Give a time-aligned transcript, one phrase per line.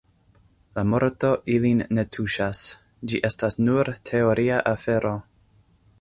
[0.77, 2.63] La morto ilin ne tuŝas:
[3.11, 5.17] ĝi estas nur teoria afero.